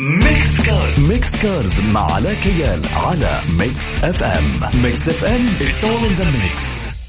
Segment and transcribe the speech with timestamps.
[0.00, 6.20] Mix Cars Mix Cars مع علاء كيال على Mix FM Mix FM it's all in
[6.20, 6.99] the mix.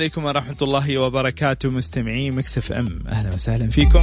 [0.00, 3.02] عليكم ورحمة الله وبركاته مستمعين Mix FM.
[3.12, 4.02] أهلا وسهلا فيكم.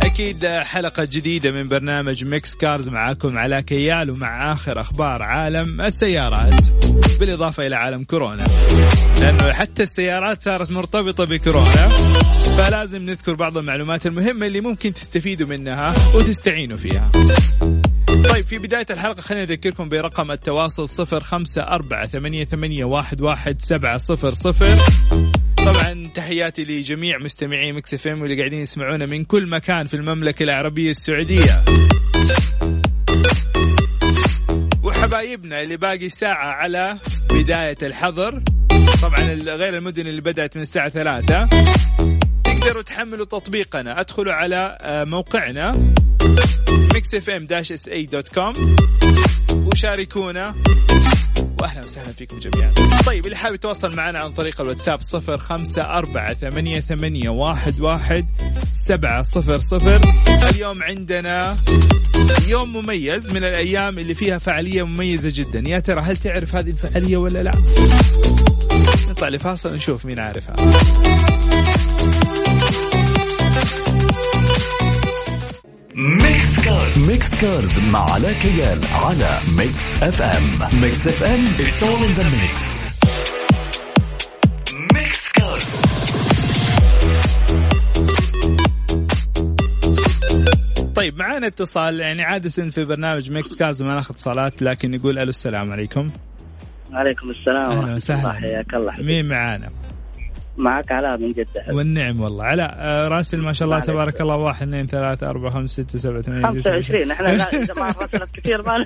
[0.00, 6.54] أكيد حلقة جديدة من برنامج Mix Cars معاكم علاء كيال ومع آخر أخبار عالم السيارات
[7.20, 8.46] بالإضافة إلى عالم كورونا.
[9.20, 11.88] لأنه حتى السيارات صارت مرتبطة بكورونا
[12.56, 17.10] فلازم نذكر بعض المعلومات المهمة اللي ممكن تستفيدوا منها وتستعينوا فيها.
[18.34, 23.62] طيب في بداية الحلقة خلينا نذكركم برقم التواصل صفر خمسة أربعة ثمانية, ثمانية واحد, واحد
[23.62, 24.76] سبعة صفر صفر.
[25.56, 30.90] طبعا تحياتي لجميع مستمعي Mix FM واللي قاعدين يسمعونا من كل مكان في المملكة العربية
[30.90, 31.64] السعودية.
[34.82, 36.98] وحبايبنا اللي باقي ساعة على
[37.30, 38.42] بداية الحظر.
[39.02, 41.48] طبعا غير المدن اللي بدأت من الساعة ثلاثة.
[42.44, 44.00] تقدروا تحملوا تطبيقنا.
[44.00, 45.94] أدخلوا على آه، موقعنا.
[46.94, 48.76] Mix FM dash SA dot com
[49.52, 50.54] وشاركونا.
[51.60, 52.72] واهلا وسهلا فيكم جميعا.
[53.06, 58.26] طيب اللي حابب يتواصل معنا عن طريق الواتساب صفر خمسة أربعة ثمانية, ثمانية واحد, واحد
[58.74, 60.00] سبعة صفر صفر.
[60.50, 61.56] اليوم عندنا
[62.48, 65.68] يوم مميز من الأيام اللي فيها فعالية مميزة جدا.
[65.68, 67.52] يا ترى هل تعرف هذه الفعالية ولا لا؟
[69.10, 70.56] نطلع لفاصل نشوف مين عارفها.
[75.96, 82.18] Mix Cars Mix Cars مع علاء كيال على Mix FM Mix FM it's all in
[82.18, 82.84] the mix.
[84.94, 85.64] ميكس كارز
[90.94, 95.30] طيب معانا اتصال يعني عادة في برنامج Mix Cars ما ناخذ اتصالات لكن نقول ألو
[95.30, 96.06] السلام عليكم.
[96.92, 98.32] وعليكم السلام أهلا وسهلا.
[98.32, 99.68] حياك الله مين معانا؟
[100.56, 102.44] معك علاء من جدة والنعم والله.
[102.44, 104.36] علاء آه، راسل ما شاء الله تبارك الله.
[104.36, 108.84] واحد اثنين ثلاثة أربعة خمسة ستة سبعة ثمانية 25 إحنا إذا ما راسلت كثير ما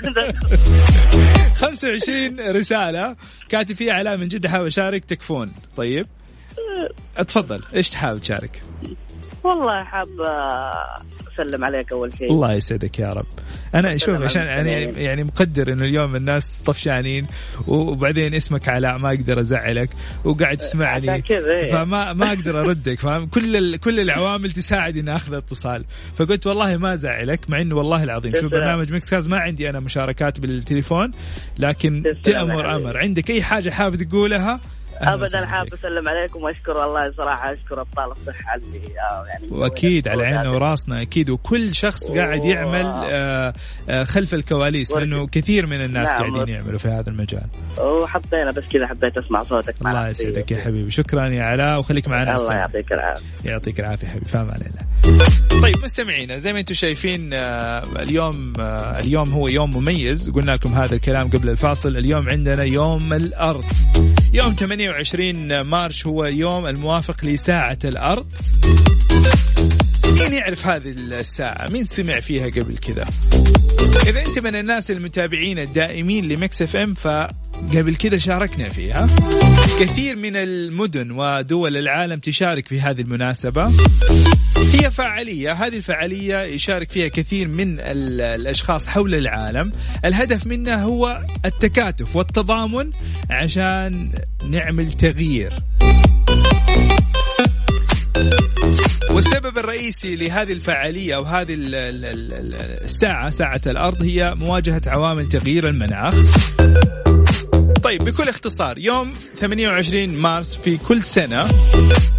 [1.54, 3.16] 25 رسالة.
[3.48, 5.50] كاتب فيها علاء من جدة حابب أشارك تكفون.
[5.76, 6.06] طيب.
[7.16, 7.62] اتفضل.
[7.74, 8.60] إيش تحاول تشارك؟
[9.44, 10.08] والله حاب
[11.34, 12.32] أسلم عليك أول شيء.
[12.32, 13.26] الله يسعدك يا رب.
[13.74, 17.26] أنا شوف عشان يعني يعني مقدر إنه اليوم الناس طفشانين
[17.66, 19.90] وبعدين اسمك علاء ما أقدر أزعلك
[20.24, 21.22] وقاعد تسمعني.
[21.30, 21.72] إيه.
[21.72, 25.84] فما ما أقدر أردك فاهم؟ كل كل العوامل تساعد إني آخذ اتصال.
[26.16, 29.80] فقلت والله ما أزعلك مع انه والله العظيم شوف برنامج ميكس كاز ما عندي أنا
[29.80, 31.10] مشاركات بالتليفون
[31.58, 32.96] لكن تأمر أمر.
[32.98, 34.60] عندك أي حاجة حابب تقولها؟
[35.00, 40.26] ابدا حاب أسلم عليكم وأشكر والله صراحة أشكر ابطال الصحه اللي آه، يعني وأكيد على
[40.26, 43.52] عيننا وراسنا أكيد وكل شخص قاعد يعمل آه،
[43.88, 47.46] آه، خلف الكواليس لأنه كثير من الناس نعم قاعدين يعملوا في هذا المجال.
[47.78, 49.74] وحطينا بس كذا حبيت أسمع صوتك.
[49.80, 50.90] الله يسعدك يا حبيبي.
[50.90, 53.50] شكرا يا علاء وخليك معنا الله يعطيك العافية.
[53.50, 54.26] يعطيك العافية حبيبي.
[54.26, 54.88] فاهم علينا.
[55.62, 58.52] طيب مستمعينا زي ما أنتم شايفين اليوم
[59.00, 60.30] اليوم هو يوم مميز.
[60.30, 61.96] قلنا لكم هذا الكلام قبل الفاصل.
[61.96, 63.64] اليوم عندنا يوم الأرض.
[64.32, 64.54] يوم
[64.88, 68.26] 28 March هو يوم الموافق لساعة الأرض.
[70.20, 73.04] مين يعرف هذه الساعة؟ مين سمع فيها قبل كذا؟
[74.06, 79.06] إذا أنت من الناس المتابعين الدائمين ل Mix FM فقبل كذا شاركنا فيها.
[79.80, 83.72] كثير من المدن ودول العالم تشارك في هذه المناسبة.
[84.58, 89.72] هي فعالية هذه الفعالية يشارك فيها كثير من الأشخاص حول العالم.
[90.04, 92.90] الهدف منها هو التكاتف والتضامن
[93.30, 94.10] عشان
[94.50, 95.52] نعمل تغيير.
[99.10, 101.56] والسبب الرئيسي لهذه الفعالية أو هذه
[102.84, 106.14] الساعة ساعة الأرض هي مواجهة عوامل تغيير المناخ.
[107.88, 111.44] طيب بكل اختصار يوم 28 مارس في كل سنة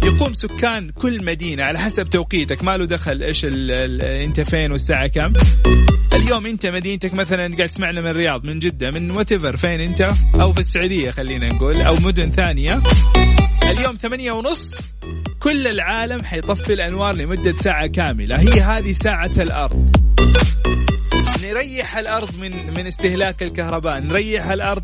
[0.02, 2.64] يقوم سكان كل مدينة على حسب توقيتك.
[2.64, 5.32] ما له دخل إيش أنت فين والساعة كم.
[6.14, 10.52] اليوم أنت مدينتك مثلا قاعد تسمعنا من الرياض من جدة من واتيفر فين أنت؟ أو
[10.52, 12.82] في السعودية خلينا نقول أو مدن ثانية.
[13.70, 14.74] اليوم ثمانية ونص
[15.40, 18.36] كل العالم حيطفي الأنوار لمدة ساعة كاملة.
[18.36, 19.96] هي هذه ساعة الأرض.
[21.42, 24.82] نريح الأرض من من استهلاك الكهرباء نريح الأرض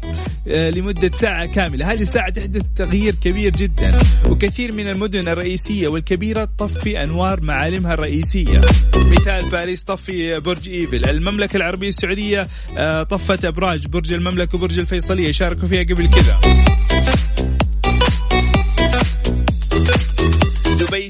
[0.48, 1.92] آه، لمدة ساعة كاملة.
[1.92, 3.92] هذه الساعة تحدث تغيير كبير جدا
[4.28, 8.60] وكثير من المدن الرئيسية والكبيرة تطفي أنوار معالمها الرئيسية.
[8.96, 11.08] مثال باريس طفي برج إيفل.
[11.08, 12.46] المملكة العربية السعودية
[12.78, 15.32] آه، طفت أبراج برج المملكة وبرج الفيصلية.
[15.32, 16.65] شاركوا فيها قبل كذا.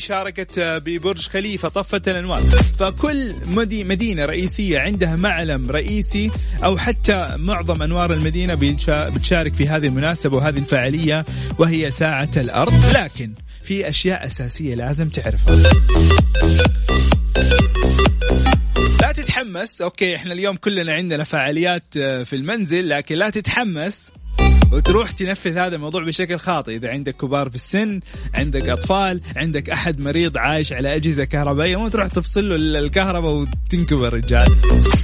[0.06, 2.40] شاركت ببرج خليفة طفت الأنوار.
[2.78, 3.34] فكل
[3.84, 6.30] مدينة رئيسية عندها معلم رئيسي
[6.64, 8.54] أو حتى معظم أنوار المدينة
[8.90, 11.24] بتشارك في هذه المناسبة وهذه الفعالية
[11.58, 12.96] وهي ساعة الأرض.
[12.96, 13.32] لكن
[13.62, 15.56] في أشياء أساسية لازم تعرفها.
[19.00, 19.82] لا تتحمس.
[19.82, 24.10] أوكي إحنا اليوم كلنا عندنا فعاليات في المنزل لكن لا تتحمس.
[24.72, 26.76] وتروح تنفذ هذا الموضوع بشكل خاطئ.
[26.76, 28.00] إذا عندك كبار في السن
[28.34, 34.04] عندك أطفال عندك أحد مريض عايش على أجهزة كهربائية مو تروح تفصل له الكهرباء وتنكب
[34.04, 34.56] الرجال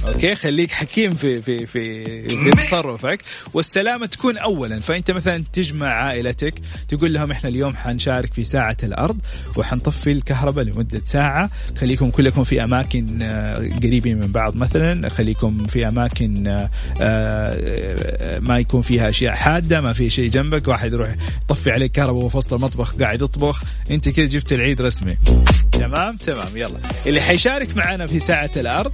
[0.07, 3.21] أوكي؟ خليك حكيم في في في في تصرفك.
[3.53, 4.79] والسلامة تكون اولا.
[4.79, 6.53] فأنت مثلا تجمع عائلتك
[6.87, 9.17] تقول لهم إحنا اليوم حنشارك في ساعة الأرض
[9.57, 11.49] وحنطفي الكهرباء لمدة ساعة.
[11.77, 15.09] خليكم كلكم في أماكن آه، قريبين من بعض مثلا.
[15.09, 16.69] خليكم في أماكن آه،
[17.01, 22.23] آه، ما يكون فيها أشياء حاده ما في شيء جنبك واحد يروح يطفي عليك كهرباء
[22.23, 23.63] وفي وسط المطبخ قاعد يطبخ.
[23.91, 25.17] انت كذا جبت العيد رسمي.
[25.71, 26.79] تمام؟ تمام يلا.
[27.05, 28.91] اللي حيشارك معنا في ساعة الأرض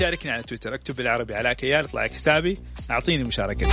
[0.00, 2.58] شاركني على تويتر اكتب بالعربي على كيال يطلع لك حسابي.
[2.90, 3.68] أعطيني مشاركتك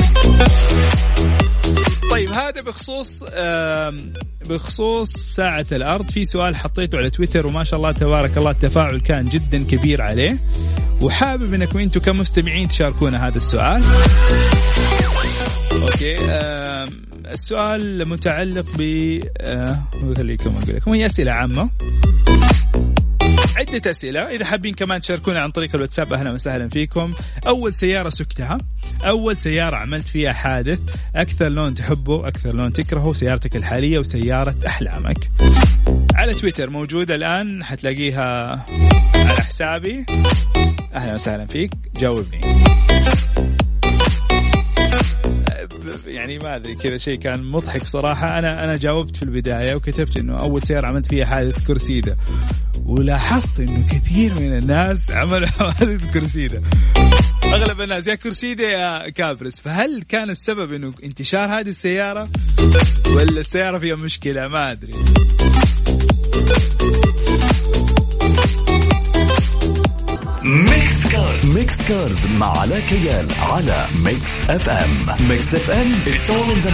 [2.11, 3.23] طيب هذا بخصوص
[4.45, 6.09] بخصوص ساعة الأرض.
[6.09, 10.37] في سؤال حطيته على تويتر وما شاء الله تبارك الله التفاعل كان جدا كبير عليه.
[11.01, 13.83] وحابب إنكم أنتم كمستمعين تشاركونا هذا السؤال.
[15.81, 16.87] أوكي آه
[17.25, 18.81] السؤال متعلق ب
[19.37, 19.77] آه
[20.17, 20.93] خليكم أقول لكم.
[20.93, 21.69] هي أسئلة عامة.
[23.57, 24.21] عدة أسئلة.
[24.21, 27.11] إذا حابين كمان تشاركونا عن طريق الواتساب أهلا وسهلا فيكم.
[27.47, 28.57] أول سيارة سكتها.
[29.03, 30.79] أول سيارة عملت فيها حادث.
[31.15, 35.31] أكثر لون تحبه أكثر لون تكرهه سيارتك الحالية وسيارة أحلامك.
[36.15, 37.63] على تويتر موجودة الآن.
[37.63, 38.49] حتلاقيها
[39.15, 40.05] على حسابي.
[40.95, 41.71] أهلا وسهلا فيك.
[41.97, 42.41] جاوبني.
[46.09, 48.39] يعني ما أدري كذا شيء كان مضحك صراحة.
[48.39, 52.17] أنا أنا جاوبت في البداية وكتبت إنه أول سيارة عملت فيها حادث Cressida
[52.85, 56.61] ولاحظت إنه كثير من الناس عملوا حوادث Cressida
[57.45, 59.59] أغلب الناس يا Cressida يا Caprice.
[59.59, 62.29] فهل كان السبب إنه انتشار هذه السيارة؟
[63.15, 64.93] ولا السيارة فيها مشكلة؟ ما أدري.
[70.43, 76.61] Mix Cars Mix Cars مع علاء كيال على Mix FM Mix FM it's all in
[76.65, 76.71] the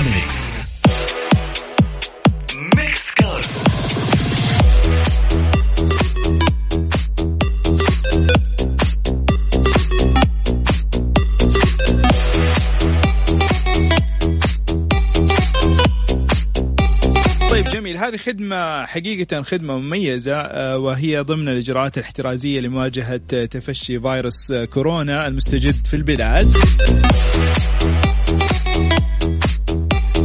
[18.05, 25.73] هذه خدمة حقيقة خدمة مميزة آه، وهي ضمن الإجراءات الاحترازية لمواجهة تفشي فيروس كورونا المستجد
[25.73, 26.51] في البلاد.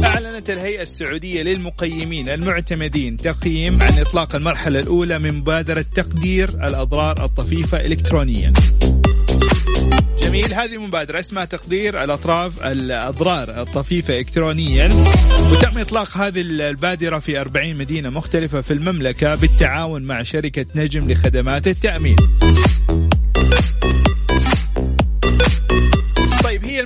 [0.03, 7.85] أعلنت الهيئة السعودية للمقيمين المعتمدين تقييم عن إطلاق المرحلة الأولى من مبادرة تقدير الأضرار الطفيفة
[7.85, 8.53] إلكترونيا.
[10.31, 10.53] جميل.
[10.53, 14.89] هذه المبادرة اسمها تقدير الأطراف الأضرار الطفيفة إلكترونيا
[15.51, 21.67] وتم إطلاق هذه البادرة في 40 مدينة مختلفة في المملكة بالتعاون مع شركة نجم لخدمات
[21.67, 22.15] التأمين.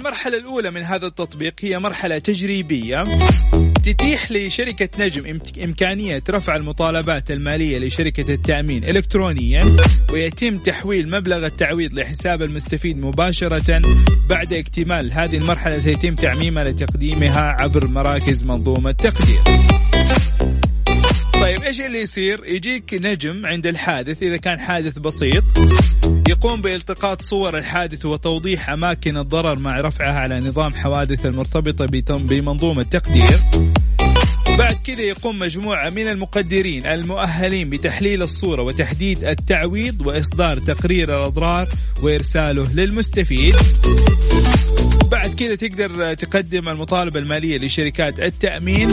[0.06, 3.04] المرحلة الأولى من هذا التطبيق هي مرحلة تجريبية
[3.84, 9.60] تتيح لشركة نجم إمكانية رفع المطالبات المالية لشركة التأمين إلكترونيا
[10.12, 13.82] ويتم تحويل مبلغ التعويض لحساب المستفيد مباشرة
[14.30, 19.42] بعد اكتمال هذه المرحلة سيتم تعميمها لتقديمها عبر مراكز منظومة تقدير
[21.34, 25.44] طيب إيش اللي يصير؟ يجيك نجم عند الحادث إذا كان حادث بسيط
[26.30, 33.38] يقوم بالتقاط صور الحادث وتوضيح أماكن الضرر مع رفعها على نظام حوادث المرتبطة بمنظومة تقدير.
[34.58, 41.68] بعد كذا يقوم مجموعة من المقدرين المؤهلين بتحليل الصورة وتحديد التعويض وإصدار تقرير الأضرار
[42.04, 43.56] وإرساله للمستفيد
[45.12, 48.90] بعد كذا تقدر تقدم المطالبة المالية لشركات التأمين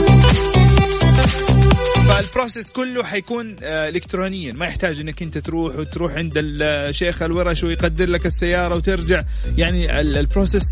[2.13, 4.53] فالبروسيس كله حيكون آه، الكترونيا.
[4.53, 9.23] ما يحتاج إنك أنت تروح وتروح عند الشيخ الورش ويقدر لك السيارة وترجع.
[9.57, 10.63] يعني ال process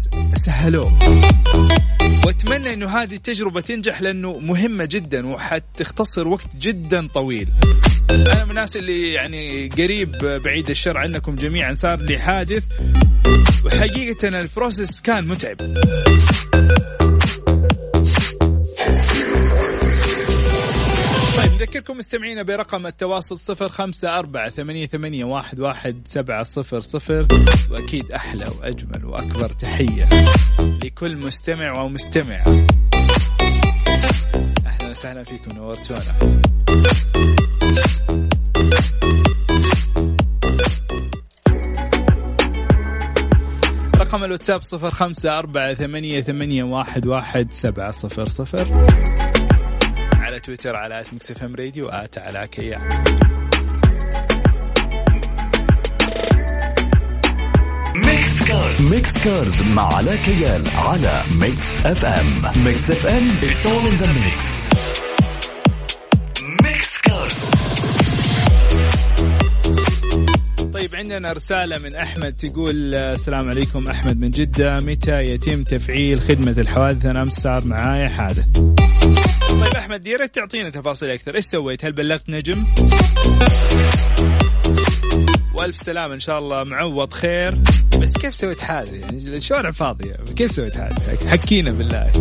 [0.45, 1.00] سهلوه.
[2.25, 7.50] وأتمنى إنه هذه التجربة تنجح لأنه مهمة جدا وحتختصر وقت جدا طويل.
[8.10, 10.12] أنا من الناس اللي يعني قريب
[10.45, 12.63] بعيد الشر عنكم جميعا صار لي حادث.
[13.65, 15.57] وحقيقة ال process كان متعب.
[21.71, 27.27] نذكركم مستمعينا برقم التواصل صفر خمسة أربعة ثمانية, ثمانية واحد, واحد سبعة صفر صفر.
[27.71, 30.09] وأكيد أحلى وأجمل وأكبر تحية
[30.83, 32.36] لكل مستمع ومستمعة
[34.65, 36.01] أهلا وسهلا فيكم نورتونا
[43.95, 48.87] رقم الواتساب صفر خمسة أربعة ثمانية, ثمانية واحد, واحد سبعة صفر صفر.
[50.43, 52.89] تويتر على Mix FM Radio at علاء كيال
[57.95, 58.93] Mix Cars.
[58.93, 62.63] Mix Cars مع علاء كيال على Mix FM.
[62.65, 65.11] Mix FM it's all in the mix mix
[70.81, 74.77] طيب عندنا رسالة من أحمد تقول السلام عليكم أحمد من جدة.
[74.77, 78.59] متى يتم تفعيل خدمة الحوادث؟ أنا أمس صار معايا حادث.
[79.50, 81.35] طيب أحمد يا ريت تعطينا تفاصيل أكثر.
[81.35, 82.65] إيش سويت؟ هل بلغت نجم؟
[85.53, 87.57] وألف سلامة إن شاء الله معوض خير.
[88.00, 92.11] بس كيف سويت حادث يعني الشوارع فاضيه كيف سويت حادث حكينا بالله.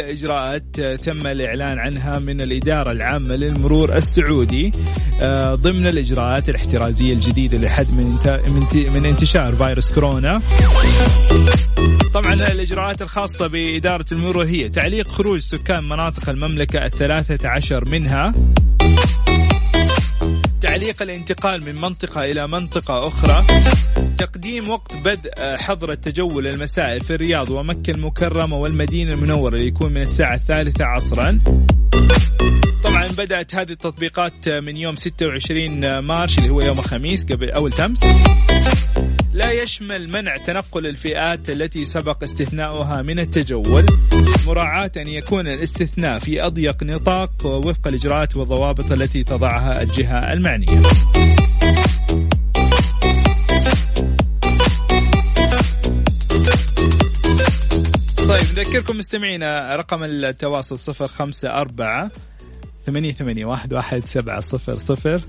[0.00, 4.72] الإجراءات تم الإعلان عنها من الإدارة العامة للمرور السعودي
[5.22, 8.18] آه، ضمن الإجراءات الاحترازية الجديدة لحد من
[8.94, 10.40] من انتشار فيروس كورونا.
[12.14, 18.34] طبعا الإجراءات الخاصة بإدارة المرور هي تعليق خروج سكان مناطق المملكة الثلاثة عشر منها.
[20.60, 23.44] تعليق الانتقال من منطقة إلى منطقة أخرى.
[24.20, 30.34] تقديم وقت بدء حظر التجول المسائي في الرياض ومكة المكرمة والمدينة المنورة يكون من الساعة
[30.34, 31.40] الثالثة عصرا.
[32.84, 38.00] طبعا بدأت هذه التطبيقات من يوم 26 مارش اللي هو يوم الخميس قبل أول تمس.
[39.32, 43.86] لا يشمل منع تنقل الفئات التي سبق استثناؤها من التجول.
[44.46, 50.82] مراعاة أن يكون الاستثناء في أضيق نطاق وفق الإجراءات والضوابط التي تضعها الجهة المعنية.
[58.40, 62.10] طيب نذكركم مستمعينا رقم التواصل صفر خمسة أربعة
[62.86, 65.22] ثمانية ثمانية واحد واحد سبعة صفر صفر.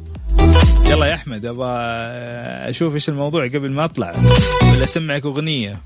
[0.89, 1.71] يلا يا أحمد أبغى
[2.69, 4.13] أشوف إيش الموضوع قبل ما أطلع
[4.73, 5.81] ولا أسمعك أغنية؟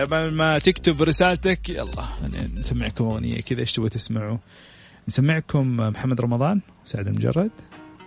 [0.00, 2.08] قبل ما تكتب رسالتك يلا
[2.56, 4.38] نسمعكم أغنية كذا إيش تبغى تسمعوا؟
[5.08, 7.50] نسمعكم محمد رمضان سعد لمجرد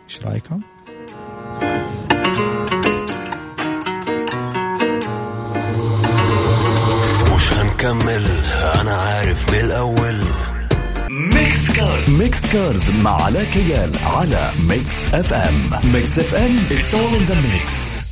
[0.09, 0.61] إيش رأيكم؟
[7.35, 8.25] مش هنكمل
[8.81, 10.21] أنا عارف من الأول.
[11.09, 17.25] Mix Cars Mix Cars مع علاء كيال على Mix FM Mix FM it's all in
[17.25, 18.10] the mix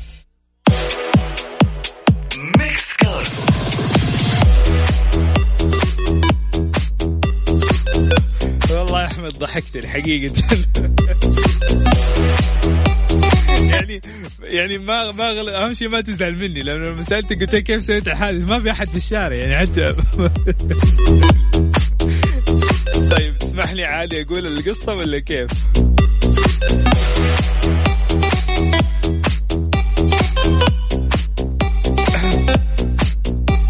[9.40, 10.34] ضحكتني حقيقة
[13.74, 14.02] يعني
[14.42, 15.50] يعني ما ما غل...
[15.50, 18.88] أهم شيء ما تزعل مني لأنه لما سألتك قلت كيف سويت الحادث ما في أحد
[18.88, 19.94] في الشارع يعني حتى
[23.12, 25.52] طيب اسمح لي عادي أقول القصة ولا كيف؟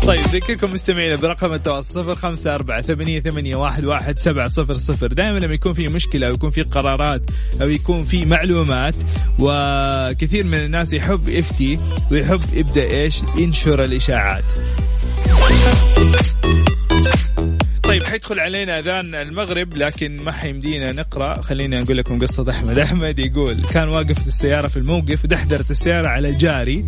[0.09, 5.07] طيب ذكركم مستمعينا برقم التواصل صفر خمسة أربعة ثمانية, ثمانية واحد, واحد سبعة صفر صفر.
[5.07, 7.21] دائما لما يكون في مشكلة أو يكون في قرارات
[7.61, 8.95] أو يكون في معلومات
[9.39, 11.79] وكثير من الناس يحب يفتي
[12.11, 14.43] ويحب يبدأ إيش؟ ينشر الإشاعات.
[17.83, 21.41] طيب حيدخل علينا أذان المغرب لكن ما حيمدينا نقرأ.
[21.41, 22.79] خليني أقول لكم قصة أحمد.
[22.79, 26.85] أحمد يقول كان واقف السيارة في الموقف دحدرت السيارة على جاري.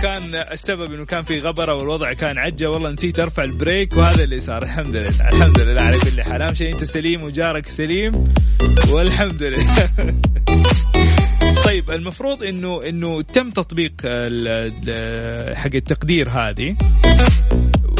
[0.00, 4.40] وكان السبب إنه كان في غبرة والوضع كان عجة والله نسيت أرفع البريك وهذا اللي
[4.40, 4.62] صار.
[4.62, 6.42] الحمد لله الحمد لله على كل حال.
[6.42, 8.24] أهم شيء أنت سليم وجارك سليم
[8.90, 9.90] والحمد لله.
[11.66, 13.92] طيب المفروض إنه إنه تم تطبيق
[15.54, 16.76] حق التقدير هذه.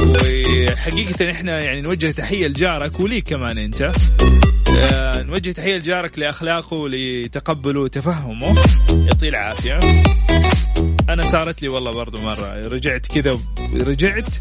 [0.00, 3.82] وحقيقة إحنا يعني نوجه تحية لجارك وليك كمان أنت.
[4.78, 8.56] آه، نوجه تحية لجارك لأخلاقه ولتقبله وتفهمه.
[8.90, 9.80] يعطيه العافية.
[11.08, 12.54] أنا صارت لي والله برضو مرة.
[12.54, 13.38] رجعت كذا
[13.74, 14.34] رجعت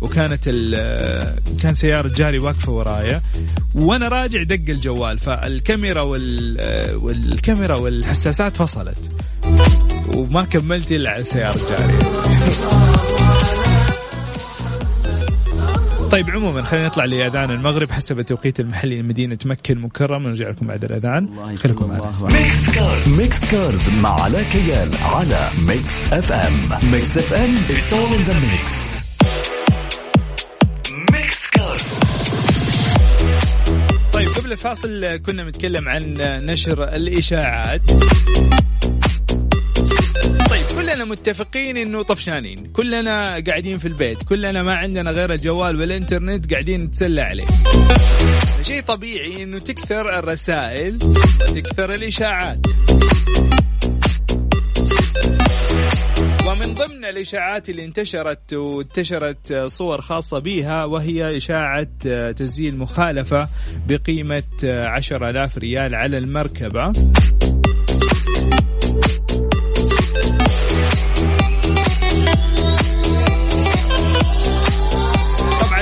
[0.00, 0.44] وكانت
[1.62, 3.20] كان سيارة جاري واقفة ورايا
[3.74, 6.58] وأنا راجع دق الجوال فالكاميرا وال...
[6.96, 8.98] والكاميرا والحساسات فصلت.
[10.14, 11.98] وما كملت إلا سيارة جاري.
[16.10, 20.26] طيب عموما خلينا نطلع لأذان المغرب حسب التوقيت المحلي لمدينة مكة المكرمة.
[20.26, 21.56] ونرجع لكم بعد الأذان.
[21.56, 22.12] خليكم معنا.
[22.22, 23.20] Mix Cars.
[23.20, 26.90] Mix Cars مع علاء كيال على Mix FM.
[26.90, 28.98] Mix FM it's all in the mix
[31.12, 32.00] Mix Cars.
[34.12, 37.82] طيب قبل الفاصل كنا بنتكلم عن نشر الإشاعات.
[40.98, 42.72] كلنا متفقين إنه طفشانين.
[42.72, 44.22] كلنا قاعدين في البيت.
[44.22, 47.46] كلنا ما عندنا غير الجوال والإنترنت قاعدين نتسلى عليه.
[48.62, 50.98] شيء طبيعي إنه تكثر الرسائل
[51.54, 52.58] تكثر الإشاعات.
[56.46, 61.88] ومن ضمن الإشاعات اللي انتشرت وانتشرت صور خاصة بها وهي إشاعة
[62.30, 63.48] تسجيل مخالفة
[63.88, 66.18] بقيمة عشر ألاف ريال على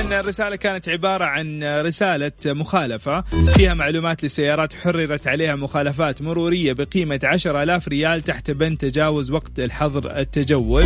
[0.07, 3.21] المركبة الرسالة كانت عبارة عن رسالة مخالفة.
[3.57, 9.59] فيها معلومات لسيارات حررت عليها مخالفات مرورية بقيمة عشر ألاف ريال تحت بند تجاوز وقت
[9.59, 10.85] الحظر التجول.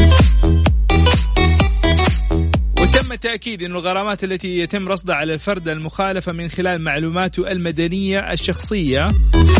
[3.11, 9.09] وتم تأكيد أن الغرامات التي يتم رصدها على الفرد المخالفة من خلال معلوماته المدنية الشخصية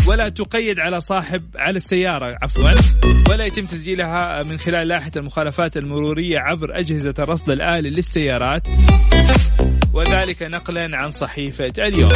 [0.07, 2.71] ولا تقيد على صاحب على السيارة عفوا
[3.29, 8.67] ولا يتم تسجيلها من خلال لائحة المخالفات المرورية عبر أجهزة الرصد الآلي للسيارات.
[9.93, 12.11] وذلك نقلا عن صحيفة اليوم.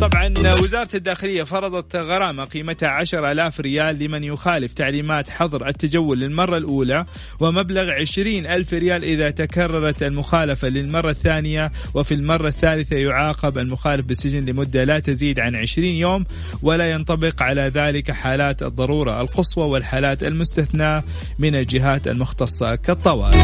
[0.00, 0.32] طبعا
[0.62, 7.04] وزارة الداخلية فرضت غرامة قيمتها عشر ألاف ريال لمن يخالف تعليمات حظر التجول للمرة الأولى
[7.40, 11.72] ومبلغ عشرين ألف ريال إذا تكررت المخالفة للمرة الثانية.
[11.94, 16.24] وفي المرة الثالثة يعاقب المخالف بالسجن لمدة لا تزيد عن عشرين يوم
[16.62, 21.04] ولا ينطبق على ذلك حالات الضرورة القصوى والحالات المستثناة
[21.38, 23.36] من الجهات المختصة كالطوارئ.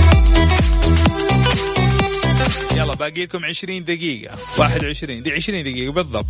[2.83, 6.27] يلا باقي لكم 20 دقيقة 21 دي 20 دقيقة بالضبط.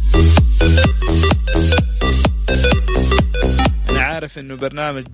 [3.91, 5.05] أنا عارف إنه برنامج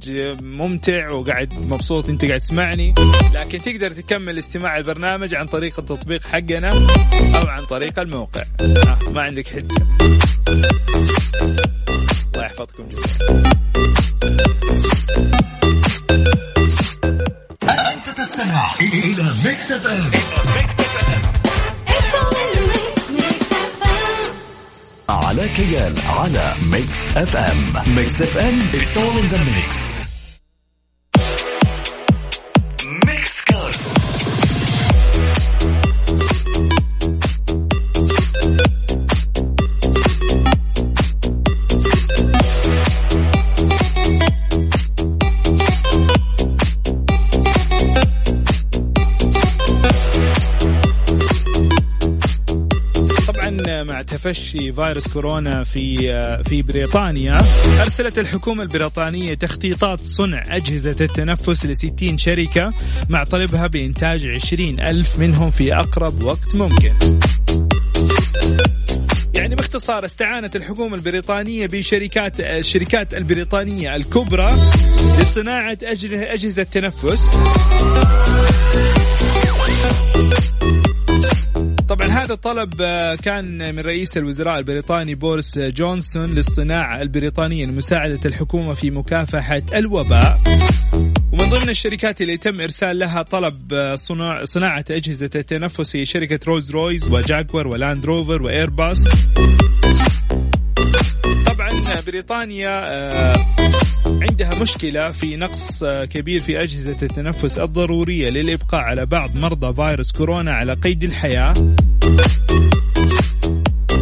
[0.42, 2.94] ممتع وقاعد مبسوط أنت قاعد تسمعني
[3.34, 6.70] لكن تقدر تكمل استماع البرنامج عن طريق التطبيق حقنا
[7.36, 8.42] أو عن طريق الموقع.
[8.60, 9.86] آه ما عندك حجة.
[12.34, 13.52] الله يحفظكم جميعا.
[17.62, 20.17] أنت تستمع إلى Mix FM.
[25.38, 30.07] على كيال على ميكس اف ام ميكس اف ام it's all in the mix.
[54.18, 55.96] تفشي فيروس كورونا في
[56.48, 57.42] في بريطانيا.
[57.80, 62.72] أرسلت الحكومة البريطانية تخطيطات صنع أجهزة التنفس ل 60 شركة
[63.08, 66.92] مع طلبها بإنتاج 20 ألف منهم في أقرب وقت ممكن.
[69.34, 74.48] يعني باختصار استعانت الحكومة البريطانية بشركات الشركات البريطانية الكبرى
[75.20, 77.20] لصناعة أجهزة تنفس
[81.88, 88.74] طبعا هذا الطلب آه، كان من رئيس الوزراء البريطاني بوريس جونسون للصناعة البريطانية لمساعدة الحكومة
[88.74, 90.40] في مكافحة الوباء.
[91.32, 93.94] ومن ضمن الشركات اللي تم إرسال لها طلب آه،
[94.44, 99.04] صناعة, أجهزة التنفس هي شركة Rolls-Royce و Jaguar و Land Rover و Airbus
[101.46, 101.70] طبعا
[102.06, 103.36] بريطانيا آه،
[104.08, 110.52] عندها مشكلة في نقص كبير في أجهزة التنفس الضرورية للإبقاء على بعض مرضى فيروس كورونا
[110.52, 111.54] على قيد الحياة.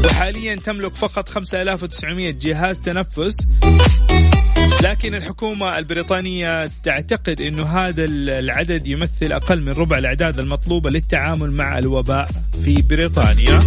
[0.05, 3.37] وحاليا تملك فقط 5900 جهاز تنفس.
[4.83, 11.79] لكن الحكومة البريطانية تعتقد أنه هذا العدد يمثل أقل من ربع الأعداد المطلوبة للتعامل مع
[11.79, 12.29] الوباء
[12.65, 13.59] في بريطانيا.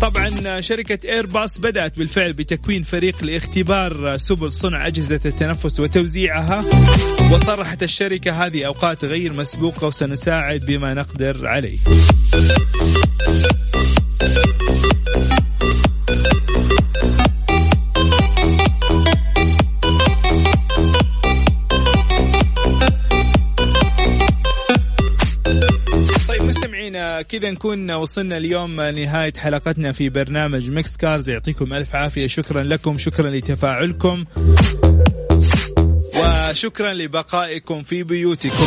[0.00, 6.64] طبعا شركة ايرباص بدأت بالفعل بتكوين فريق لاختبار سبل صنع أجهزة التنفس وتوزيعها
[7.32, 11.78] وصرحت الشركة هذه أوقات غير مسبوقة وسنساعد بما نقدر عليه.
[27.30, 32.26] كذا نكون وصلنا اليوم نهاية حلقتنا في برنامج Mix Cars يعطيكم ألف عافية.
[32.26, 32.98] شكرا لكم.
[32.98, 34.24] شكرا لتفاعلكم.
[36.16, 38.64] وشكرا لبقائكم في بيوتكم.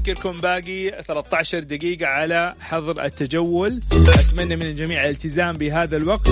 [0.00, 3.80] أذكركم باقي 13 دقيقة على حظر التجول.
[3.92, 6.28] أتمنى من الجميع الالتزام بهذا الوقت.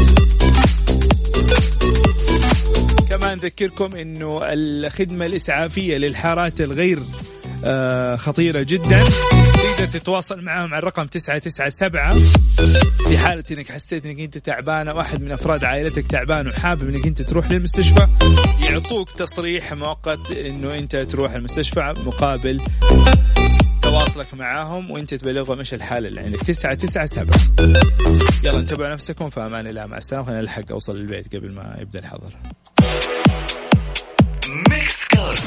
[3.11, 6.99] كمان نذكركم إنه الخدمة الإسعافية للحارات الغير
[7.65, 9.05] آه، خطيرة جدا.
[9.79, 12.23] تقدر تتواصل معهم على الرقم 997
[13.09, 17.07] في حالة إنك حسيت إنك أنت تعبان أو احد من أفراد عائلتك تعبان وحابب إنك
[17.07, 18.09] أنت تروح للمستشفى
[18.63, 22.61] يعطوك تصريح مؤقت إنه أنت تروح المستشفى مقابل
[23.99, 26.39] تواصلك معاهم وانت تبلغهم إيش الحاله اللي عندك.
[26.39, 27.73] 997
[28.45, 30.27] يلا انتبهوا نفسكم في أمان الله مع السلامة.
[30.27, 32.33] خلينا نلحق أوصل البيت قبل ما يبدأ الحظر
[34.71, 35.41] Mix Cars